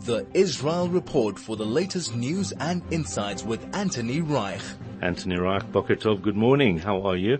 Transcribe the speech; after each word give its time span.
The 0.00 0.26
Israel 0.34 0.88
Report 0.88 1.38
for 1.38 1.54
the 1.54 1.64
latest 1.64 2.16
news 2.16 2.50
and 2.50 2.82
insights 2.90 3.44
with 3.44 3.64
Anthony 3.76 4.20
Reich. 4.20 4.60
Anthony 5.00 5.36
Reich, 5.36 5.70
Boker 5.70 5.94
Tov, 5.94 6.20
good 6.20 6.34
morning. 6.34 6.78
How 6.78 7.02
are 7.02 7.14
you? 7.14 7.38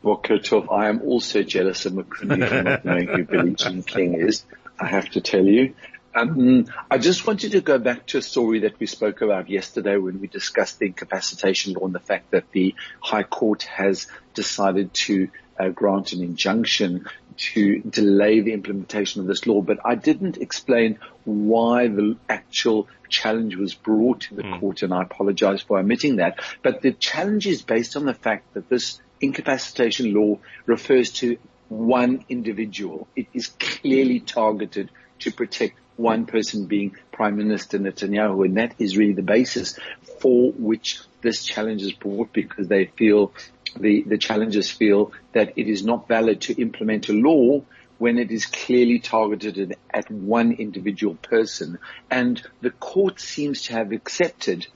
Boker 0.00 0.38
Tov, 0.38 0.72
I 0.72 0.88
am 0.88 1.02
also 1.02 1.42
jealous 1.42 1.86
of 1.86 1.94
McCrinley 1.94 2.48
for 2.48 2.62
not 2.62 2.84
knowing 2.84 3.08
who 3.08 3.24
Billie 3.24 3.54
Jean 3.54 3.82
King 3.82 4.14
is, 4.14 4.44
I 4.78 4.86
have 4.86 5.10
to 5.10 5.20
tell 5.20 5.44
you. 5.44 5.74
Um, 6.14 6.66
I 6.88 6.98
just 6.98 7.26
wanted 7.26 7.50
to 7.52 7.60
go 7.60 7.78
back 7.78 8.06
to 8.08 8.18
a 8.18 8.22
story 8.22 8.60
that 8.60 8.78
we 8.78 8.86
spoke 8.86 9.22
about 9.22 9.50
yesterday 9.50 9.96
when 9.96 10.20
we 10.20 10.28
discussed 10.28 10.78
the 10.78 10.86
incapacitation 10.86 11.72
law 11.72 11.86
and 11.86 11.94
the 11.94 11.98
fact 11.98 12.30
that 12.30 12.52
the 12.52 12.76
High 13.00 13.24
Court 13.24 13.64
has 13.64 14.06
decided 14.34 14.94
to 14.94 15.30
uh, 15.58 15.68
grant 15.68 16.12
an 16.12 16.22
injunction 16.22 17.06
to 17.36 17.80
delay 17.80 18.40
the 18.40 18.52
implementation 18.52 19.20
of 19.20 19.26
this 19.26 19.46
law, 19.46 19.60
but 19.60 19.78
I 19.84 19.96
didn't 19.96 20.38
explain 20.38 20.98
why 21.24 21.88
the 21.88 22.16
actual 22.28 22.88
challenge 23.08 23.56
was 23.56 23.74
brought 23.74 24.22
to 24.22 24.34
the 24.34 24.42
mm. 24.42 24.60
court, 24.60 24.82
and 24.82 24.92
I 24.92 25.02
apologize 25.02 25.62
for 25.62 25.78
omitting 25.78 26.16
that. 26.16 26.40
But 26.62 26.82
the 26.82 26.92
challenge 26.92 27.46
is 27.46 27.62
based 27.62 27.96
on 27.96 28.04
the 28.04 28.14
fact 28.14 28.54
that 28.54 28.68
this 28.68 29.00
incapacitation 29.20 30.14
law 30.14 30.38
refers 30.66 31.10
to 31.12 31.38
one 31.68 32.24
individual. 32.28 33.08
It 33.16 33.26
is 33.32 33.48
clearly 33.48 34.20
targeted 34.20 34.90
to 35.20 35.32
protect 35.32 35.78
one 35.96 36.26
person 36.26 36.66
being 36.66 36.96
Prime 37.12 37.36
Minister 37.36 37.78
Netanyahu, 37.78 38.44
and 38.44 38.56
that 38.56 38.74
is 38.78 38.96
really 38.96 39.12
the 39.12 39.22
basis 39.22 39.78
for 40.20 40.52
which 40.52 41.00
this 41.22 41.44
challenge 41.44 41.82
is 41.82 41.92
brought 41.92 42.32
because 42.32 42.68
they 42.68 42.86
feel 42.86 43.32
the, 43.78 44.02
the 44.02 44.18
challengers 44.18 44.70
feel 44.70 45.12
that 45.32 45.52
it 45.56 45.68
is 45.68 45.84
not 45.84 46.08
valid 46.08 46.42
to 46.42 46.60
implement 46.60 47.08
a 47.08 47.12
law 47.12 47.62
when 47.98 48.18
it 48.18 48.30
is 48.30 48.46
clearly 48.46 48.98
targeted 48.98 49.76
at 49.90 50.10
one 50.10 50.52
individual 50.52 51.14
person. 51.14 51.78
And 52.10 52.42
the 52.60 52.70
court 52.70 53.20
seems 53.20 53.62
to 53.64 53.74
have 53.74 53.92
accepted 53.92 54.66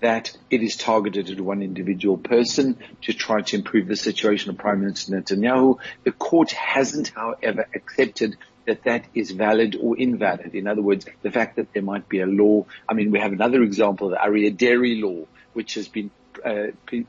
that 0.00 0.36
it 0.50 0.62
is 0.62 0.76
targeted 0.76 1.30
at 1.30 1.40
one 1.40 1.62
individual 1.62 2.16
person 2.16 2.76
to 3.02 3.12
try 3.12 3.40
to 3.40 3.56
improve 3.56 3.86
the 3.86 3.96
situation 3.96 4.50
of 4.50 4.58
Prime 4.58 4.80
Minister 4.80 5.12
Netanyahu. 5.12 5.78
The 6.02 6.10
court 6.12 6.50
hasn't, 6.50 7.10
however, 7.10 7.68
accepted 7.74 8.36
that 8.66 8.84
that 8.84 9.04
is 9.14 9.30
valid 9.30 9.76
or 9.80 9.96
invalid. 9.96 10.54
In 10.54 10.66
other 10.66 10.82
words, 10.82 11.06
the 11.22 11.30
fact 11.30 11.56
that 11.56 11.72
there 11.72 11.82
might 11.82 12.08
be 12.08 12.20
a 12.20 12.26
law. 12.26 12.66
I 12.88 12.94
mean, 12.94 13.10
we 13.10 13.20
have 13.20 13.32
another 13.32 13.62
example, 13.62 14.10
the 14.10 14.16
Aryeh 14.16 14.56
Deri 14.56 15.00
law, 15.00 15.26
which 15.52 15.74
has 15.74 15.88
been 15.88 16.10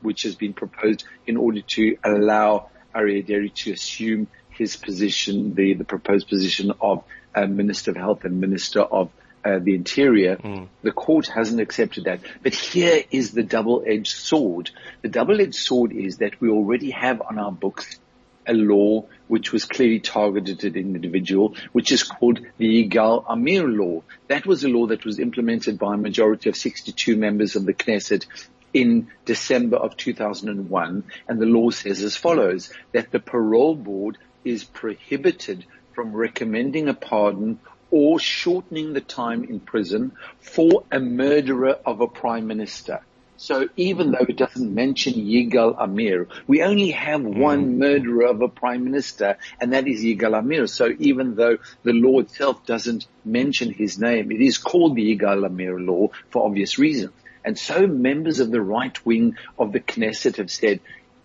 which 0.02 0.22
has 0.22 0.34
been 0.34 0.52
proposed 0.52 1.04
in 1.26 1.36
order 1.36 1.60
to 1.60 1.96
allow 2.04 2.70
Aryeh 2.94 3.26
Deri 3.26 3.50
to 3.50 3.72
assume 3.72 4.28
his 4.50 4.76
position, 4.76 5.54
the, 5.54 5.74
the 5.74 5.84
proposed 5.84 6.28
position 6.28 6.72
of 6.80 7.04
uh, 7.34 7.46
Minister 7.46 7.90
of 7.90 7.96
Health 7.96 8.24
and 8.24 8.40
Minister 8.40 8.80
of 8.80 9.10
uh, 9.44 9.58
the 9.58 9.74
Interior. 9.74 10.36
Mm. 10.36 10.68
The 10.82 10.92
court 10.92 11.26
hasn't 11.26 11.60
accepted 11.60 12.04
that. 12.04 12.20
But 12.42 12.54
here 12.54 13.02
is 13.10 13.32
the 13.32 13.42
double-edged 13.42 14.12
sword. 14.16 14.70
The 15.02 15.08
double-edged 15.08 15.54
sword 15.54 15.92
is 15.92 16.18
that 16.18 16.40
we 16.40 16.48
already 16.48 16.90
have 16.90 17.20
on 17.20 17.38
our 17.38 17.52
books 17.52 17.98
a 18.46 18.52
law 18.52 19.06
which 19.26 19.52
was 19.52 19.64
clearly 19.64 20.00
targeted 20.00 20.64
at 20.64 20.76
an 20.76 20.94
individual, 20.94 21.56
which 21.72 21.92
is 21.92 22.02
called 22.02 22.40
the 22.58 22.88
Yigal 22.88 23.24
Amir 23.28 23.66
law. 23.66 24.02
That 24.28 24.46
was 24.46 24.64
a 24.64 24.68
law 24.68 24.86
that 24.86 25.04
was 25.04 25.18
implemented 25.18 25.78
by 25.78 25.94
a 25.94 25.98
majority 25.98 26.50
of 26.50 26.56
62 26.56 27.16
members 27.16 27.56
of 27.56 27.64
the 27.64 27.72
Knesset 27.72 28.26
in 28.74 29.08
December 29.24 29.76
of 29.76 29.96
2001 29.96 31.04
and 31.28 31.40
the 31.40 31.46
law 31.46 31.70
says 31.70 32.02
as 32.02 32.16
follows, 32.16 32.70
that 32.92 33.10
the 33.12 33.20
parole 33.20 33.74
board 33.74 34.18
is 34.44 34.64
prohibited 34.64 35.64
from 35.94 36.12
recommending 36.12 36.88
a 36.88 36.94
pardon 36.94 37.58
or 37.90 38.18
shortening 38.18 38.92
the 38.92 39.00
time 39.00 39.44
in 39.44 39.60
prison 39.60 40.12
for 40.40 40.84
a 40.90 40.98
murderer 40.98 41.78
of 41.86 42.00
a 42.00 42.08
prime 42.08 42.46
minister. 42.48 43.00
So 43.36 43.68
even 43.76 44.12
though 44.12 44.26
it 44.28 44.36
doesn't 44.36 44.74
mention 44.74 45.14
Yigal 45.14 45.76
Amir, 45.78 46.28
we 46.46 46.62
only 46.62 46.90
have 46.92 47.20
mm. 47.20 47.36
one 47.36 47.78
murderer 47.78 48.26
of 48.26 48.40
a 48.42 48.48
prime 48.48 48.84
minister, 48.84 49.38
and 49.60 49.72
that 49.72 49.86
is 49.86 50.02
Yigal 50.02 50.38
Amir. 50.38 50.66
So 50.66 50.90
even 50.98 51.34
though 51.34 51.58
the 51.82 51.92
law 51.92 52.20
itself 52.20 52.64
doesn't 52.64 53.06
mention 53.24 53.72
his 53.72 53.98
name, 53.98 54.30
it 54.30 54.40
is 54.40 54.58
called 54.58 54.94
the 54.96 55.16
Yigal 55.16 55.46
Amir 55.46 55.80
law 55.80 56.08
for 56.30 56.46
obvious 56.46 56.78
reasons. 56.78 57.12
And 57.44 57.58
so 57.58 57.86
members 57.86 58.40
of 58.40 58.50
the 58.50 58.62
right 58.62 59.04
wing 59.04 59.36
of 59.58 59.72
the 59.72 59.80
Knesset 59.80 60.36
have 60.36 60.50
said, 60.50 60.80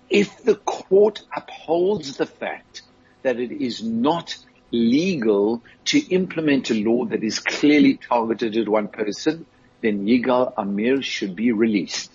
if 0.10 0.44
the 0.44 0.56
court 0.56 1.22
upholds 1.36 2.18
the 2.18 2.26
fact 2.26 2.82
that 3.22 3.40
it 3.40 3.52
is 3.52 3.84
not 3.84 4.36
legal 4.72 5.64
to 5.86 6.00
implement 6.00 6.70
a 6.70 6.74
law 6.74 7.06
that 7.06 7.24
is 7.24 7.40
clearly 7.40 7.96
targeted 7.98 8.58
at 8.58 8.68
one 8.68 8.88
person, 8.88 9.46
then 9.82 10.06
Yigal 10.06 10.54
Amir 10.58 11.02
should 11.02 11.36
be 11.36 11.52
released. 11.52 12.12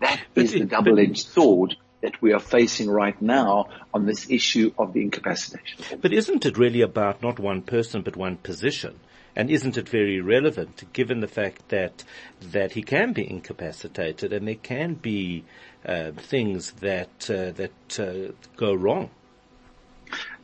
That 0.00 0.20
is 0.34 0.52
the 0.52 0.64
double-edged 0.64 1.28
sword 1.28 1.76
that 2.02 2.20
we 2.20 2.32
are 2.32 2.40
facing 2.40 2.90
right 2.90 3.20
now 3.22 3.68
on 3.94 4.04
this 4.04 4.28
issue 4.28 4.72
of 4.78 4.92
the 4.92 5.00
incapacitation. 5.00 6.00
But 6.02 6.12
isn't 6.12 6.44
it 6.44 6.58
really 6.58 6.82
about 6.82 7.22
not 7.22 7.38
one 7.38 7.62
person 7.62 8.02
but 8.02 8.16
one 8.16 8.36
position? 8.36 9.00
And 9.36 9.50
isn't 9.50 9.76
it 9.76 9.88
very 9.88 10.20
relevant 10.20 10.84
given 10.92 11.20
the 11.20 11.28
fact 11.28 11.68
that, 11.70 12.04
that 12.40 12.72
he 12.72 12.82
can 12.82 13.12
be 13.12 13.28
incapacitated 13.28 14.32
and 14.32 14.46
there 14.46 14.54
can 14.54 14.94
be 14.94 15.44
uh, 15.84 16.12
things 16.12 16.72
that, 16.80 17.30
uh, 17.30 17.50
that 17.52 17.98
uh, 17.98 18.32
go 18.56 18.74
wrong? 18.74 19.10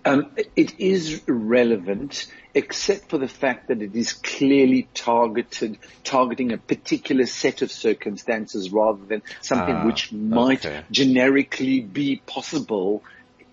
Um, 0.05 0.31
it 0.57 0.81
is 0.81 1.23
relevant, 1.27 2.27
except 2.55 3.11
for 3.11 3.19
the 3.19 3.29
fact 3.29 3.69
that 3.69 3.83
it 3.83 3.95
is 3.95 4.15
clearly 4.15 4.89
targeted, 4.95 5.79
targeting 6.05 6.53
a 6.53 6.59
particular 6.59 7.27
set 7.27 7.61
of 7.61 7.71
circumstances 7.71 8.71
rather 8.71 9.05
than 9.05 9.23
something 9.43 9.75
ah, 9.75 9.87
which 9.87 10.11
might 10.11 10.65
okay. 10.65 10.85
generically 10.91 11.81
be 11.81 12.23
possible 12.25 13.05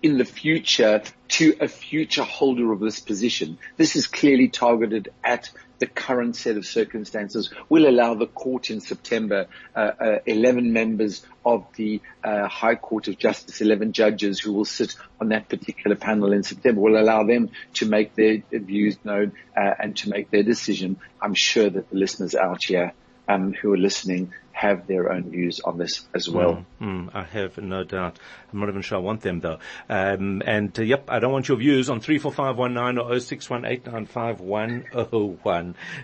in 0.02 0.18
the 0.18 0.24
future 0.24 1.02
to 1.28 1.54
a 1.60 1.68
future 1.68 2.22
holder 2.22 2.72
of 2.72 2.80
this 2.80 3.00
position. 3.00 3.58
This 3.76 3.96
is 3.96 4.06
clearly 4.06 4.48
targeted 4.48 5.10
at 5.24 5.50
the 5.78 5.86
current 5.86 6.36
set 6.36 6.56
of 6.56 6.66
circumstances. 6.66 7.52
We'll 7.68 7.88
allow 7.88 8.14
the 8.14 8.26
court 8.26 8.70
in 8.70 8.80
September, 8.80 9.46
uh, 9.74 9.78
uh, 9.78 10.18
11 10.26 10.72
members 10.72 11.24
of 11.44 11.66
the 11.76 12.00
uh, 12.24 12.48
High 12.48 12.74
Court 12.74 13.08
of 13.08 13.18
Justice, 13.18 13.60
11 13.60 13.92
judges 13.92 14.40
who 14.40 14.52
will 14.52 14.64
sit 14.64 14.96
on 15.20 15.28
that 15.28 15.48
particular 15.48 15.96
panel 15.96 16.32
in 16.32 16.42
September. 16.42 16.80
We'll 16.80 17.00
allow 17.00 17.24
them 17.24 17.50
to 17.74 17.86
make 17.86 18.14
their 18.14 18.42
views 18.52 18.96
known 19.04 19.32
uh, 19.56 19.74
and 19.78 19.96
to 19.98 20.10
make 20.10 20.30
their 20.30 20.42
decision. 20.42 20.98
I'm 21.22 21.34
sure 21.34 21.70
that 21.70 21.90
the 21.90 21.96
listeners 21.96 22.34
out 22.34 22.64
here 22.64 22.92
um, 23.28 23.52
who 23.52 23.72
are 23.72 23.78
listening 23.78 24.32
have 24.58 24.88
their 24.88 25.12
own 25.12 25.30
views 25.30 25.60
on 25.60 25.78
this 25.78 26.08
as 26.12 26.28
well. 26.28 26.64
Mm, 26.80 27.06
mm, 27.06 27.14
I 27.14 27.22
have 27.22 27.58
no 27.58 27.84
doubt. 27.84 28.18
I'm 28.52 28.58
not 28.58 28.68
even 28.68 28.82
sure 28.82 28.98
I 28.98 29.00
want 29.00 29.20
them 29.20 29.38
though. 29.38 29.60
Um, 29.88 30.42
and 30.44 30.76
uh, 30.76 30.82
yep, 30.82 31.04
I 31.08 31.20
don't 31.20 31.30
want 31.30 31.46
your 31.46 31.58
views 31.58 31.88
on 31.88 32.00
34519 32.00 32.98
or 32.98 33.12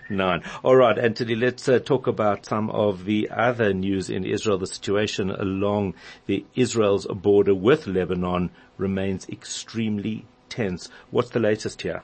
0618951019. 0.09 0.43
All 0.63 0.75
right, 0.77 0.97
Anthony, 0.97 1.35
let's 1.35 1.67
uh, 1.67 1.79
talk 1.79 2.07
about 2.07 2.45
some 2.45 2.69
of 2.69 3.03
the 3.03 3.29
other 3.29 3.73
news 3.73 4.09
in 4.09 4.23
Israel. 4.23 4.57
The 4.57 4.67
situation 4.67 5.31
along 5.31 5.95
the 6.25 6.45
Israel's 6.55 7.05
border 7.07 7.53
with 7.53 7.87
Lebanon 7.87 8.51
remains 8.77 9.27
extremely 9.27 10.23
tense. 10.47 10.87
What's 11.11 11.31
the 11.31 11.41
latest 11.41 11.81
here? 11.81 12.03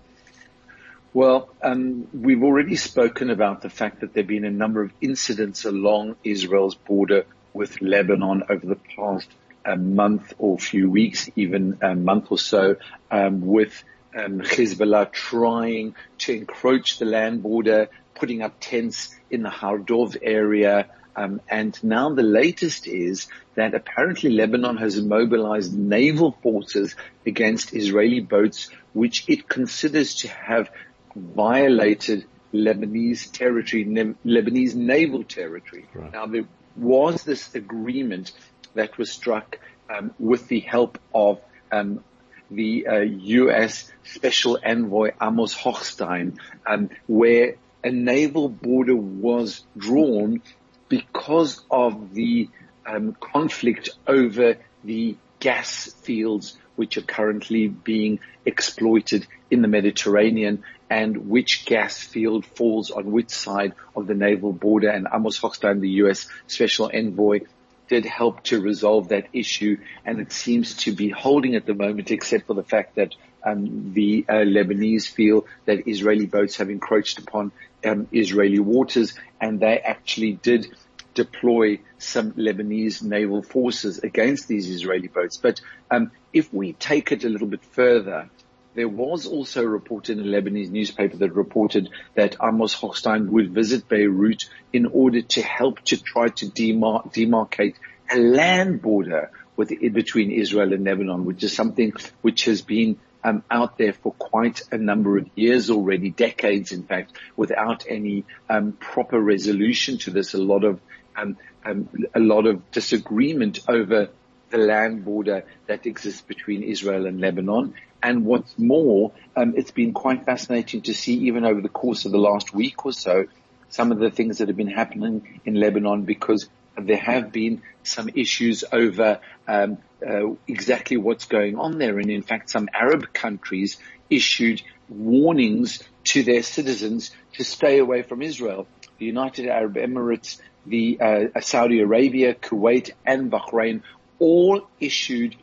Well, 1.13 1.49
um, 1.61 2.07
we've 2.13 2.41
already 2.41 2.77
spoken 2.77 3.29
about 3.31 3.61
the 3.61 3.69
fact 3.69 3.99
that 3.99 4.13
there 4.13 4.23
have 4.23 4.29
been 4.29 4.45
a 4.45 4.51
number 4.51 4.81
of 4.81 4.93
incidents 5.01 5.65
along 5.65 6.15
Israel's 6.23 6.75
border 6.75 7.25
with 7.53 7.81
Lebanon 7.81 8.43
over 8.49 8.65
the 8.65 8.77
past 8.95 9.29
uh, 9.65 9.75
month 9.75 10.33
or 10.37 10.57
few 10.57 10.89
weeks, 10.89 11.29
even 11.35 11.79
a 11.81 11.95
month 11.95 12.31
or 12.31 12.37
so, 12.37 12.77
um, 13.11 13.45
with 13.45 13.83
um, 14.15 14.39
Hezbollah 14.39 15.11
trying 15.11 15.95
to 16.19 16.33
encroach 16.33 16.97
the 16.97 17.05
land 17.05 17.43
border, 17.43 17.89
putting 18.15 18.41
up 18.41 18.55
tents 18.61 19.13
in 19.29 19.43
the 19.43 19.49
Har 19.49 19.79
Dov 19.79 20.15
area, 20.21 20.87
Um, 21.15 21.41
and 21.49 21.77
now 21.83 22.13
the 22.13 22.23
latest 22.23 22.87
is 22.87 23.27
that 23.55 23.73
apparently 23.73 24.29
Lebanon 24.29 24.77
has 24.77 25.01
mobilized 25.01 25.77
naval 25.77 26.31
forces 26.41 26.95
against 27.25 27.73
Israeli 27.73 28.21
boats, 28.21 28.69
which 28.93 29.25
it 29.27 29.47
considers 29.47 30.15
to 30.21 30.29
have 30.29 30.69
violated 31.15 32.25
Lebanese 32.53 33.31
territory, 33.31 33.83
ne- 33.85 34.15
Lebanese 34.25 34.75
naval 34.75 35.23
territory. 35.23 35.87
Right. 35.93 36.11
Now 36.11 36.25
there 36.25 36.45
was 36.75 37.23
this 37.23 37.53
agreement 37.55 38.31
that 38.73 38.97
was 38.97 39.11
struck 39.11 39.59
um, 39.89 40.13
with 40.19 40.47
the 40.47 40.59
help 40.59 40.99
of 41.13 41.41
um, 41.71 42.03
the 42.49 42.87
uh, 42.87 42.99
U.S. 42.99 43.91
Special 44.03 44.59
Envoy 44.63 45.11
Amos 45.21 45.55
Hochstein, 45.55 46.37
um, 46.65 46.89
where 47.07 47.55
a 47.83 47.91
naval 47.91 48.49
border 48.49 48.95
was 48.95 49.63
drawn 49.77 50.41
because 50.89 51.63
of 51.71 52.13
the 52.13 52.49
um, 52.85 53.15
conflict 53.19 53.89
over 54.05 54.57
the 54.83 55.15
gas 55.39 55.93
fields 56.01 56.57
which 56.81 56.97
are 56.97 57.03
currently 57.03 57.67
being 57.67 58.19
exploited 58.43 59.27
in 59.51 59.61
the 59.61 59.67
Mediterranean 59.67 60.63
and 60.89 61.29
which 61.29 61.67
gas 61.67 62.01
field 62.01 62.43
falls 62.43 62.89
on 62.89 63.11
which 63.11 63.29
side 63.29 63.73
of 63.95 64.07
the 64.07 64.15
naval 64.15 64.51
border. 64.51 64.89
And 64.89 65.07
Amos 65.13 65.39
Hochstein, 65.39 65.79
the 65.79 65.89
U.S. 66.01 66.27
Special 66.47 66.89
Envoy, 66.91 67.41
did 67.87 68.03
help 68.03 68.41
to 68.45 68.59
resolve 68.59 69.09
that 69.09 69.27
issue, 69.31 69.77
and 70.03 70.19
it 70.19 70.31
seems 70.31 70.77
to 70.77 70.91
be 70.91 71.09
holding 71.09 71.53
at 71.55 71.67
the 71.67 71.75
moment, 71.75 72.09
except 72.09 72.47
for 72.47 72.55
the 72.55 72.63
fact 72.63 72.95
that 72.95 73.13
um, 73.45 73.93
the 73.93 74.25
uh, 74.27 74.33
Lebanese 74.55 75.07
feel 75.07 75.45
that 75.65 75.87
Israeli 75.87 76.25
boats 76.25 76.55
have 76.57 76.71
encroached 76.71 77.19
upon 77.19 77.51
um, 77.85 78.07
Israeli 78.11 78.59
waters, 78.59 79.13
and 79.39 79.59
they 79.59 79.77
actually 79.77 80.31
did 80.31 80.73
deploy 81.13 81.79
some 81.97 82.33
Lebanese 82.33 83.03
naval 83.03 83.41
forces 83.41 83.99
against 83.99 84.47
these 84.47 84.69
Israeli 84.69 85.07
boats. 85.07 85.37
But 85.37 85.61
um, 85.89 86.11
if 86.33 86.53
we 86.53 86.73
take 86.73 87.11
it 87.11 87.23
a 87.23 87.29
little 87.29 87.47
bit 87.47 87.63
further, 87.63 88.29
there 88.73 88.87
was 88.87 89.27
also 89.27 89.63
a 89.63 89.67
report 89.67 90.09
in 90.09 90.19
a 90.19 90.23
Lebanese 90.23 90.69
newspaper 90.69 91.17
that 91.17 91.33
reported 91.33 91.89
that 92.15 92.37
Amos 92.41 92.75
Hochstein 92.75 93.27
would 93.27 93.51
visit 93.51 93.87
Beirut 93.89 94.45
in 94.71 94.85
order 94.85 95.21
to 95.21 95.41
help 95.41 95.81
to 95.85 96.01
try 96.01 96.29
to 96.29 96.49
demar- 96.49 97.03
demarcate 97.03 97.75
a 98.09 98.17
land 98.17 98.81
border 98.81 99.31
with, 99.57 99.69
between 99.93 100.31
Israel 100.31 100.73
and 100.73 100.85
Lebanon, 100.85 101.25
which 101.25 101.43
is 101.43 101.53
something 101.53 101.93
which 102.21 102.45
has 102.45 102.61
been 102.61 102.97
um, 103.23 103.44
out 103.50 103.77
there 103.77 103.94
for 103.94 104.13
quite 104.13 104.62
a 104.71 104.77
number 104.77 105.18
of 105.18 105.27
years 105.35 105.69
already, 105.69 106.09
decades 106.09 106.71
in 106.71 106.83
fact, 106.83 107.13
without 107.35 107.85
any 107.88 108.25
um, 108.50 108.73
proper 108.73 109.19
resolution 109.19 109.97
to 110.00 110.12
this. 110.12 110.33
A 110.33 110.38
lot 110.38 110.63
of 110.63 110.79
um, 111.15 111.38
um 111.65 111.89
a 112.15 112.19
lot 112.19 112.45
of 112.47 112.71
disagreement 112.71 113.59
over 113.68 114.09
the 114.50 114.57
land 114.57 115.06
border 115.06 115.45
that 115.68 115.85
exists 115.85 116.21
between 116.21 116.63
Israel 116.63 117.06
and 117.06 117.19
Lebanon. 117.19 117.73
And 118.03 118.25
what's 118.25 118.57
more, 118.57 119.12
um, 119.35 119.53
it's 119.56 119.71
been 119.71 119.94
quite 119.94 120.25
fascinating 120.25 120.81
to 120.83 120.94
see 120.94 121.13
even 121.27 121.45
over 121.45 121.62
the 121.62 121.69
course 121.69 122.06
of 122.06 122.12
the 122.12 122.17
last 122.17 122.53
week 122.53 122.85
or 122.85 122.91
so, 122.91 123.25
some 123.69 123.91
of 123.91 124.00
the 124.00 124.12
things 124.12 124.39
that 124.39 124.47
have 124.47 124.57
been 124.57 124.67
happening 124.67 125.39
in 125.45 125.56
Lebanon 125.56 126.03
because 126.03 126.50
there 126.77 126.97
have 126.97 127.31
been 127.31 127.62
some 127.83 128.09
issues 128.09 128.63
over 128.71 129.19
um, 129.47 129.77
uh, 130.07 130.31
exactly 130.47 130.97
what's 130.97 131.25
going 131.25 131.57
on 131.57 131.77
there. 131.77 132.00
And 132.00 132.09
in 132.09 132.21
fact, 132.21 132.50
some 132.50 132.69
Arab 132.73 133.13
countries 133.13 133.77
issued 134.09 134.62
warnings 134.89 135.83
to 136.03 136.23
their 136.23 136.44
citizens 136.44 137.12
to 137.33 137.44
stay 137.44 137.79
away 137.79 138.01
from 138.01 138.21
Israel. 138.21 138.68
The 138.97 139.06
United 139.06 139.47
Arab 139.47 139.75
Emirates, 139.75 140.39
the 140.65 141.00
uh, 141.01 141.41
Saudi 141.41 141.79
Arabia, 141.79 142.33
Kuwait, 142.33 142.91
and 143.06 143.31
Bahrain 143.31 143.81
all 144.19 144.67
issued 144.79 145.35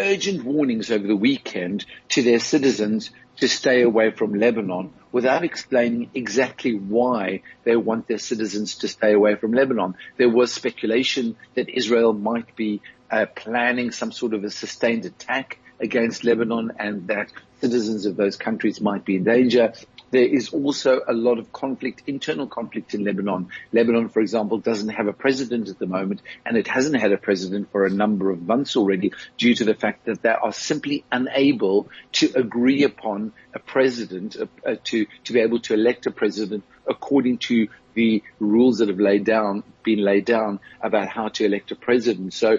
urgent 0.00 0.44
warnings 0.44 0.90
over 0.90 1.06
the 1.06 1.16
weekend 1.16 1.84
to 2.08 2.22
their 2.22 2.38
citizens 2.38 3.10
to 3.36 3.48
stay 3.48 3.82
away 3.82 4.10
from 4.10 4.34
Lebanon 4.34 4.92
without 5.12 5.44
explaining 5.44 6.10
exactly 6.14 6.74
why 6.74 7.42
they 7.64 7.76
want 7.76 8.06
their 8.06 8.18
citizens 8.18 8.76
to 8.76 8.88
stay 8.88 9.12
away 9.12 9.34
from 9.34 9.52
Lebanon. 9.52 9.94
There 10.16 10.28
was 10.28 10.52
speculation 10.52 11.36
that 11.54 11.68
Israel 11.68 12.12
might 12.12 12.54
be 12.54 12.82
uh, 13.10 13.26
planning 13.34 13.90
some 13.90 14.12
sort 14.12 14.34
of 14.34 14.44
a 14.44 14.50
sustained 14.50 15.04
attack 15.04 15.58
against 15.80 16.24
Lebanon 16.24 16.72
and 16.78 17.08
that 17.08 17.32
citizens 17.60 18.06
of 18.06 18.16
those 18.16 18.36
countries 18.36 18.80
might 18.80 19.04
be 19.04 19.16
in 19.16 19.24
danger. 19.24 19.72
There 20.10 20.24
is 20.24 20.50
also 20.50 21.00
a 21.06 21.12
lot 21.12 21.38
of 21.38 21.52
conflict, 21.52 22.02
internal 22.06 22.46
conflict 22.46 22.94
in 22.94 23.04
Lebanon. 23.04 23.48
Lebanon, 23.72 24.08
for 24.08 24.20
example, 24.20 24.58
doesn't 24.58 24.88
have 24.88 25.06
a 25.06 25.12
president 25.12 25.68
at 25.68 25.78
the 25.78 25.86
moment, 25.86 26.20
and 26.44 26.56
it 26.56 26.66
hasn't 26.66 27.00
had 27.00 27.12
a 27.12 27.16
president 27.16 27.70
for 27.70 27.86
a 27.86 27.90
number 27.90 28.30
of 28.30 28.42
months 28.42 28.76
already 28.76 29.12
due 29.38 29.54
to 29.54 29.64
the 29.64 29.74
fact 29.74 30.06
that 30.06 30.22
they 30.22 30.30
are 30.30 30.52
simply 30.52 31.04
unable 31.12 31.88
to 32.12 32.32
agree 32.34 32.82
upon 32.84 33.32
a 33.54 33.58
president, 33.58 34.36
uh, 34.36 34.46
uh, 34.66 34.76
to, 34.84 35.06
to 35.24 35.32
be 35.32 35.40
able 35.40 35.60
to 35.60 35.74
elect 35.74 36.06
a 36.06 36.10
president 36.10 36.64
according 36.88 37.38
to 37.38 37.68
the 37.94 38.22
rules 38.38 38.78
that 38.78 38.88
have 38.88 39.00
laid 39.00 39.24
down, 39.24 39.62
been 39.82 39.98
laid 39.98 40.24
down 40.24 40.60
about 40.80 41.08
how 41.08 41.28
to 41.28 41.44
elect 41.44 41.70
a 41.70 41.76
president. 41.76 42.32
So 42.32 42.58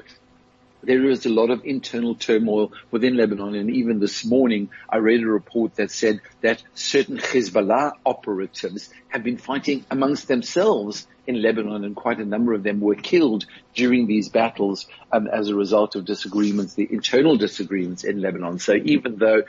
there 0.83 1.05
is 1.05 1.25
a 1.25 1.29
lot 1.29 1.49
of 1.49 1.63
internal 1.65 2.15
turmoil 2.15 2.71
within 2.89 3.15
Lebanon. 3.15 3.55
And 3.55 3.69
even 3.69 3.99
this 3.99 4.25
morning, 4.25 4.69
I 4.89 4.97
read 4.97 5.21
a 5.21 5.27
report 5.27 5.75
that 5.75 5.91
said 5.91 6.21
that 6.41 6.63
certain 6.73 7.17
Hezbollah 7.17 7.93
operatives 8.05 8.89
have 9.09 9.23
been 9.23 9.37
fighting 9.37 9.85
amongst 9.91 10.27
themselves 10.27 11.07
in 11.27 11.41
Lebanon, 11.41 11.83
and 11.83 11.95
quite 11.95 12.19
a 12.19 12.25
number 12.25 12.53
of 12.53 12.63
them 12.63 12.81
were 12.81 12.95
killed 12.95 13.45
during 13.75 14.07
these 14.07 14.29
battles 14.29 14.87
um, 15.11 15.27
as 15.27 15.49
a 15.49 15.55
result 15.55 15.95
of 15.95 16.05
disagreements, 16.05 16.73
the 16.73 16.87
internal 16.91 17.37
disagreements 17.37 18.03
in 18.03 18.21
Lebanon. 18.21 18.59
So 18.59 18.73
even 18.73 19.17
though 19.17 19.43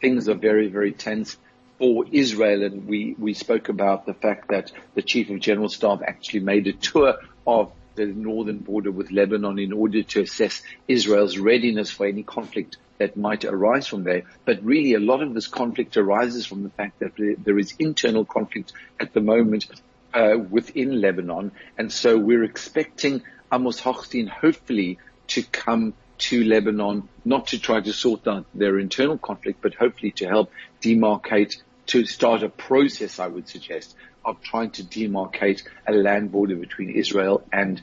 things 0.00 0.28
are 0.28 0.34
very, 0.34 0.68
very 0.68 0.92
tense, 0.92 1.36
for 1.78 2.04
Israel, 2.10 2.64
and 2.64 2.86
we, 2.86 3.14
we 3.18 3.34
spoke 3.34 3.68
about 3.68 4.04
the 4.04 4.14
fact 4.14 4.48
that 4.48 4.72
the 4.94 5.02
chief 5.02 5.30
of 5.30 5.38
general 5.38 5.68
staff 5.68 6.00
actually 6.04 6.40
made 6.40 6.66
a 6.66 6.72
tour 6.72 7.14
of 7.46 7.72
the 8.06 8.12
northern 8.12 8.58
border 8.58 8.90
with 8.90 9.10
Lebanon 9.10 9.58
in 9.58 9.72
order 9.72 10.02
to 10.02 10.22
assess 10.22 10.62
Israel's 10.86 11.38
readiness 11.38 11.90
for 11.90 12.06
any 12.06 12.22
conflict 12.22 12.76
that 12.98 13.16
might 13.16 13.44
arise 13.44 13.86
from 13.86 14.04
there. 14.04 14.22
But 14.44 14.62
really 14.64 14.94
a 14.94 15.00
lot 15.00 15.22
of 15.22 15.34
this 15.34 15.46
conflict 15.46 15.96
arises 15.96 16.46
from 16.46 16.62
the 16.62 16.70
fact 16.70 16.98
that 17.00 17.12
there 17.16 17.58
is 17.58 17.74
internal 17.78 18.24
conflict 18.24 18.72
at 19.00 19.12
the 19.12 19.20
moment 19.20 19.66
uh, 20.12 20.36
within 20.50 21.00
Lebanon. 21.00 21.52
And 21.76 21.92
so 21.92 22.18
we're 22.18 22.44
expecting 22.44 23.22
Amos 23.52 23.80
Hochstein 23.80 24.28
hopefully 24.28 24.98
to 25.28 25.42
come 25.42 25.94
to 26.18 26.44
Lebanon, 26.44 27.08
not 27.24 27.48
to 27.48 27.58
try 27.58 27.80
to 27.80 27.92
sort 27.92 28.26
out 28.26 28.46
their 28.54 28.78
internal 28.78 29.18
conflict, 29.18 29.60
but 29.62 29.74
hopefully 29.74 30.10
to 30.12 30.26
help 30.26 30.50
demarcate, 30.82 31.62
to 31.86 32.04
start 32.04 32.42
a 32.42 32.48
process, 32.48 33.18
I 33.18 33.28
would 33.28 33.48
suggest, 33.48 33.94
of 34.28 34.42
trying 34.42 34.70
to 34.70 34.84
demarcate 34.84 35.62
a 35.86 35.92
land 35.92 36.30
border 36.30 36.56
between 36.56 36.90
Israel 36.90 37.42
and 37.52 37.80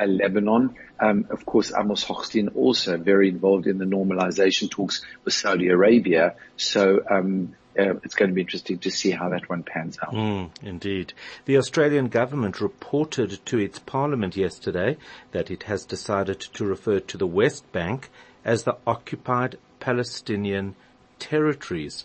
uh, 0.00 0.06
Lebanon. 0.06 0.74
Um, 0.98 1.26
of 1.30 1.44
course, 1.44 1.72
Amos 1.76 2.04
Hochstein 2.04 2.56
also 2.56 2.96
very 2.96 3.28
involved 3.28 3.66
in 3.66 3.78
the 3.78 3.84
normalization 3.84 4.70
talks 4.70 5.02
with 5.24 5.34
Saudi 5.34 5.68
Arabia. 5.68 6.36
So 6.56 7.02
um, 7.10 7.54
uh, 7.78 7.94
it's 8.04 8.14
going 8.14 8.30
to 8.30 8.34
be 8.34 8.40
interesting 8.40 8.78
to 8.78 8.90
see 8.90 9.10
how 9.10 9.28
that 9.30 9.48
one 9.48 9.62
pans 9.62 9.98
out. 10.02 10.14
Mm, 10.14 10.50
indeed. 10.62 11.12
The 11.44 11.58
Australian 11.58 12.08
government 12.08 12.60
reported 12.60 13.44
to 13.46 13.58
its 13.58 13.78
parliament 13.78 14.36
yesterday 14.36 14.96
that 15.32 15.50
it 15.50 15.64
has 15.64 15.84
decided 15.84 16.40
to 16.40 16.64
refer 16.64 17.00
to 17.00 17.18
the 17.18 17.26
West 17.26 17.70
Bank 17.72 18.10
as 18.44 18.64
the 18.64 18.76
occupied 18.86 19.58
Palestinian 19.80 20.74
territories. 21.18 22.04